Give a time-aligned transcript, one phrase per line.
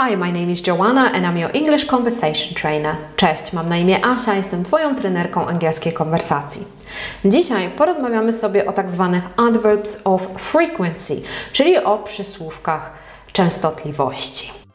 [0.00, 2.96] Hi, my name is Joanna and I'm your English Conversation Trainer.
[3.16, 6.64] Cześć, mam na imię Asia, jestem Twoją trenerką angielskiej konwersacji.
[7.24, 11.22] Dzisiaj porozmawiamy sobie o tak zwanych adverbs of frequency,
[11.52, 12.92] czyli o przysłówkach
[13.32, 14.67] częstotliwości.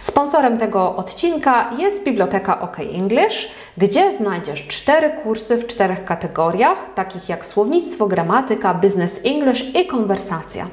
[0.00, 7.28] Sponsorem tego odcinka jest Biblioteka OK English, gdzie znajdziesz cztery kursy w czterech kategoriach, takich
[7.28, 10.66] jak słownictwo, gramatyka, business English i konwersacja.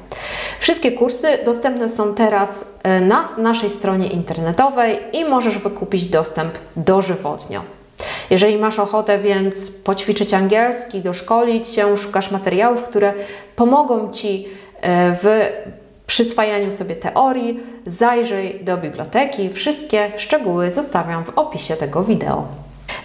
[0.58, 7.62] Wszystkie kursy dostępne są teraz e, na naszej stronie internetowej i możesz wykupić dostęp dożywotnio.
[8.30, 13.12] Jeżeli masz ochotę więc poćwiczyć angielski, doszkolić się, szukasz materiałów, które
[13.56, 14.48] pomogą Ci
[14.80, 15.50] e, w
[16.14, 19.50] przyswajaniu sobie teorii, zajrzyj do biblioteki.
[19.50, 22.46] Wszystkie szczegóły zostawiam w opisie tego wideo.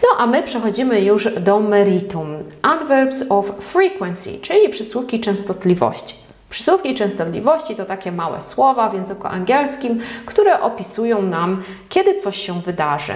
[0.04, 2.28] No a my przechodzimy już do meritum.
[2.62, 6.16] Adverbs of frequency, czyli przysłówki częstotliwości.
[6.50, 12.62] Przysłówki częstotliwości to takie małe słowa w języku angielskim, które opisują nam, kiedy coś się
[12.62, 13.14] wydarzy.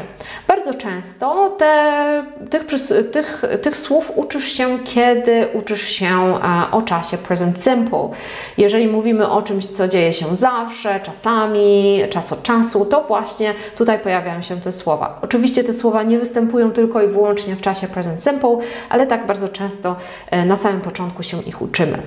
[0.48, 2.66] Bardzo często te, tych,
[3.12, 8.09] tych, tych słów uczysz się, kiedy uczysz się e, o czasie present simple.
[8.58, 14.00] Jeżeli mówimy o czymś, co dzieje się zawsze, czasami, czas od czasu, to właśnie tutaj
[14.00, 15.20] pojawiają się te słowa.
[15.22, 18.58] Oczywiście te słowa nie występują tylko i wyłącznie w czasie present simple,
[18.90, 19.95] ale tak bardzo często
[20.31, 21.97] e, na samym początku się ich uczymy.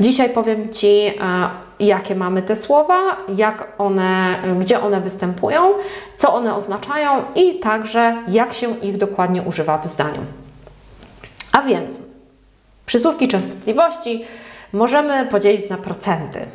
[0.00, 1.12] Dzisiaj powiem Ci,
[1.80, 5.72] jakie mamy te słowa, jak one, gdzie one występują,
[6.16, 10.20] co one oznaczają i także jak się ich dokładnie używa w zdaniu.
[11.52, 12.00] A więc
[12.86, 14.24] przysłówki częstotliwości
[14.72, 16.46] możemy podzielić na procenty.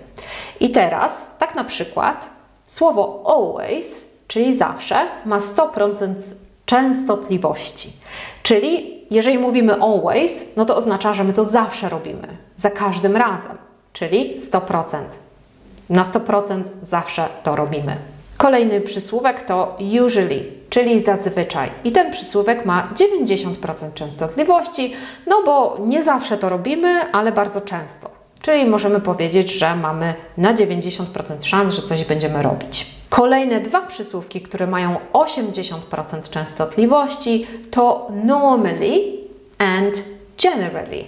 [0.59, 2.29] I teraz, tak na przykład,
[2.67, 7.93] słowo always, czyli zawsze, ma 100% częstotliwości.
[8.43, 12.27] Czyli jeżeli mówimy always, no to oznacza, że my to zawsze robimy,
[12.57, 14.97] za każdym razem czyli 100%.
[15.89, 17.97] Na 100% zawsze to robimy.
[18.37, 21.69] Kolejny przysłówek to usually, czyli zazwyczaj.
[21.83, 24.93] I ten przysłówek ma 90% częstotliwości,
[25.27, 28.09] no bo nie zawsze to robimy, ale bardzo często.
[28.41, 32.85] Czyli możemy powiedzieć, że mamy na 90% szans, że coś będziemy robić.
[33.09, 39.01] Kolejne dwa przysłówki, które mają 80% częstotliwości to normally
[39.57, 40.03] and
[40.43, 41.03] generally.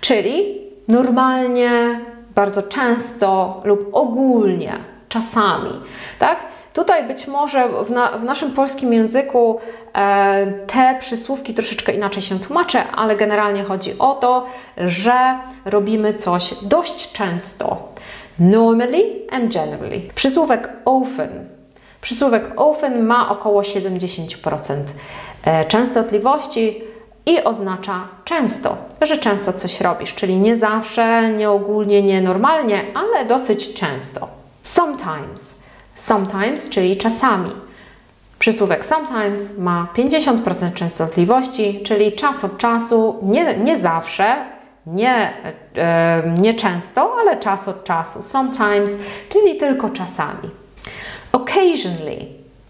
[0.00, 2.00] Czyli normalnie,
[2.34, 4.78] bardzo często lub ogólnie,
[5.08, 5.70] czasami,
[6.18, 6.38] tak?
[6.72, 9.60] Tutaj być może w, na, w naszym polskim języku
[9.94, 14.46] e, te przysłówki troszeczkę inaczej się tłumaczę, ale generalnie chodzi o to,
[14.76, 17.88] że robimy coś dość często.
[18.38, 20.00] Normally and generally.
[20.14, 21.48] Przysłówek often.
[22.00, 24.74] Przysłówek often ma około 70%
[25.44, 26.84] e, częstotliwości
[27.26, 33.24] i oznacza często, że często coś robisz, czyli nie zawsze, nie ogólnie, nie normalnie, ale
[33.24, 34.28] dosyć często.
[34.62, 35.58] Sometimes.
[35.94, 37.50] Sometimes, czyli czasami.
[38.38, 44.36] Przysłówek sometimes ma 50% częstotliwości, czyli czas od czasu, nie, nie zawsze,
[44.86, 45.32] nie,
[45.76, 48.22] e, nie często, ale czas od czasu.
[48.22, 48.90] Sometimes,
[49.28, 50.50] czyli tylko czasami.
[51.32, 52.26] Occasionally.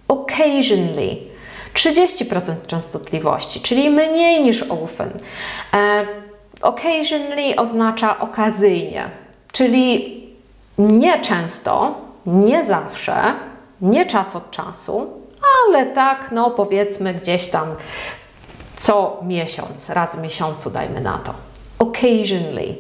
[0.09, 1.34] Occasionally
[1.75, 5.11] 30% częstotliwości, czyli mniej niż often.
[5.75, 6.07] E,
[6.63, 9.11] occasionally oznacza okazyjnie,
[9.53, 10.21] czyli
[10.79, 11.95] nie często,
[12.27, 13.35] nie zawsze,
[13.81, 15.07] nie czas od czasu,
[15.67, 17.75] ale tak, no powiedzmy gdzieś tam
[18.77, 21.35] co miesiąc, raz w miesiącu dajmy na to.
[21.79, 22.75] Occasionally,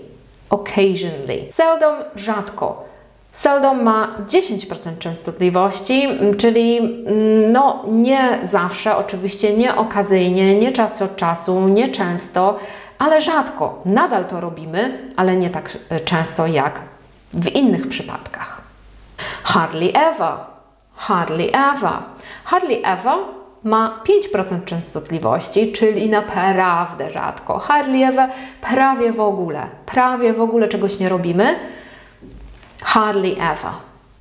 [0.51, 1.47] occasionally.
[1.51, 2.94] Seldom, rzadko.
[3.35, 6.09] Seldom ma 10% częstotliwości,
[6.39, 12.59] czyli mm, no nie zawsze, oczywiście nie okazyjnie, nie czas od czasu, nie często,
[12.99, 13.83] ale rzadko.
[13.85, 16.81] Nadal to robimy, ale nie tak e, często jak
[17.33, 18.61] w innych przypadkach.
[19.43, 20.33] Hardly ever.
[20.95, 22.03] Hardly ever.
[22.45, 23.19] Hardly ever
[23.65, 24.03] ma
[24.35, 27.59] 5% częstotliwości, czyli naprawdę rzadko.
[27.59, 29.67] Hardly ever prawie w ogóle.
[29.87, 31.74] Prawie w ogóle czegoś nie robimy
[32.85, 33.73] hardly ever.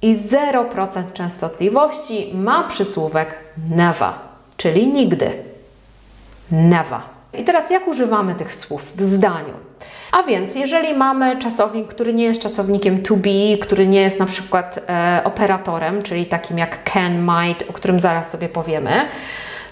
[0.02, 3.36] I 0% częstotliwości ma przysłówek
[3.70, 4.14] never,
[4.58, 5.32] czyli nigdy.
[6.52, 7.00] Never.
[7.34, 9.54] I teraz jak używamy tych słów w zdaniu?
[10.12, 14.26] A więc, jeżeli mamy czasownik, który nie jest czasownikiem to be, który nie jest na
[14.26, 18.92] przykład e, operatorem, czyli takim jak can, might, o którym zaraz sobie powiemy,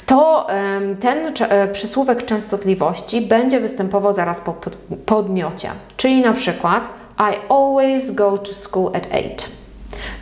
[0.05, 5.69] to e, ten e, przysłówek częstotliwości będzie występował zaraz po pod, podmiocie.
[5.97, 9.47] Czyli na przykład I always go to school at 8.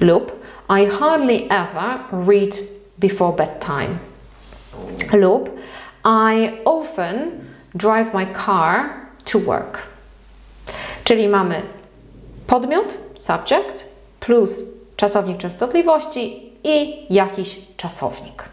[0.01, 0.31] Lub
[0.69, 2.55] I hardly ever read
[2.99, 3.99] before bedtime.
[5.13, 5.49] lub
[6.03, 8.89] I often drive my car
[9.25, 9.87] to work.
[11.03, 11.61] Czyli mamy
[12.47, 13.85] podmiot, subject,
[14.19, 14.63] plus
[14.95, 18.43] czasownik częstotliwości i jakiś czasownik.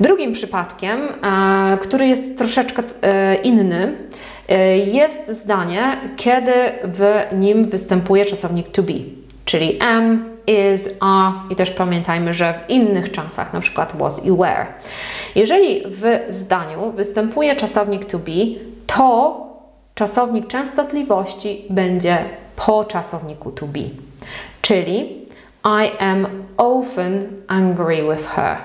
[0.00, 4.07] Drugim przypadkiem, e, który jest troszeczkę e, inny,
[4.86, 6.52] jest zdanie, kiedy
[6.84, 8.92] w nim występuje czasownik to be,
[9.44, 14.32] czyli am, is, are i też pamiętajmy, że w innych czasach, na przykład was i
[14.32, 14.66] were.
[15.34, 18.32] Jeżeli w zdaniu występuje czasownik to be,
[18.86, 19.42] to
[19.94, 22.18] czasownik częstotliwości będzie
[22.56, 23.80] po czasowniku to be,
[24.62, 25.18] czyli
[25.64, 28.56] I am often angry with her.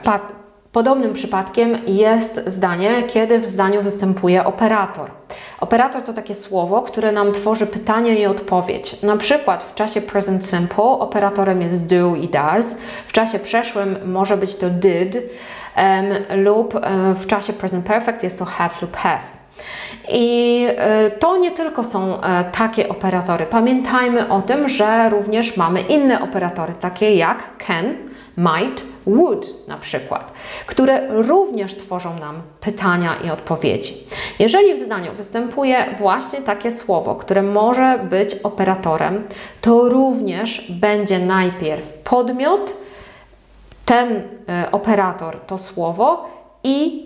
[0.74, 5.12] Podobnym przypadkiem jest zdanie, kiedy w zdaniu występuje operator.
[5.60, 9.02] Operator to takie słowo, które nam tworzy pytanie i odpowiedź.
[9.02, 12.76] Na przykład w czasie present simple operatorem jest do i does,
[13.08, 15.18] w czasie przeszłym może być to did
[15.78, 19.38] um, lub um, w czasie present perfect jest to have lub has.
[20.10, 23.46] I e, to nie tylko są e, takie operatory.
[23.46, 30.32] Pamiętajmy o tym, że również mamy inne operatory, takie jak can, might, would na przykład,
[30.66, 33.94] które również tworzą nam pytania i odpowiedzi.
[34.40, 39.24] Jeżeli w zdaniu występuje właśnie takie słowo, które może być operatorem,
[39.62, 42.74] to również będzie najpierw podmiot,
[43.86, 46.28] ten e, operator to słowo
[46.64, 47.06] i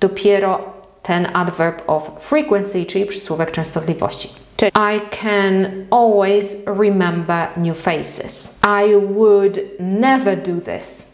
[0.00, 0.58] dopiero
[1.02, 4.45] ten adverb of frequency, czyli przysłówek częstotliwości.
[4.62, 8.58] I can always remember new faces.
[8.62, 11.06] I would never do this.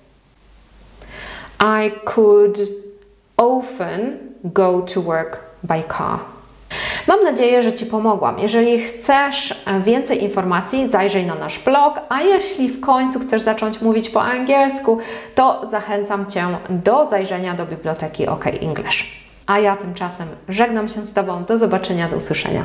[1.60, 2.58] I could
[3.36, 6.18] often go to work by car.
[7.06, 8.38] Mam nadzieję, że Ci pomogłam.
[8.38, 14.10] Jeżeli chcesz więcej informacji, zajrzyj na nasz blog, a jeśli w końcu chcesz zacząć mówić
[14.10, 14.98] po angielsku,
[15.34, 19.22] to zachęcam Cię do zajrzenia do biblioteki OK English.
[19.46, 21.44] A ja tymczasem żegnam się z Tobą.
[21.44, 22.64] Do zobaczenia, do usłyszenia.